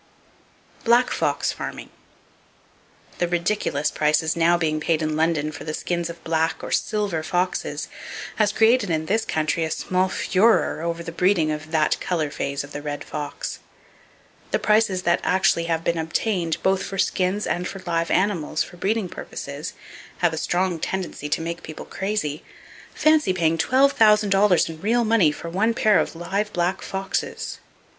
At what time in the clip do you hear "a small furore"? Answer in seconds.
9.63-10.81